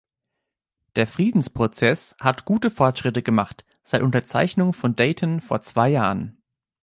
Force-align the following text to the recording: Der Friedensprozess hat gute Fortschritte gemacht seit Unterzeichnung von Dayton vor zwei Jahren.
Der 0.95 1.05
Friedensprozess 1.05 2.15
hat 2.19 2.45
gute 2.45 2.71
Fortschritte 2.71 3.21
gemacht 3.21 3.65
seit 3.83 4.01
Unterzeichnung 4.01 4.73
von 4.73 4.95
Dayton 4.95 5.41
vor 5.41 5.61
zwei 5.61 5.89
Jahren. 5.89 6.41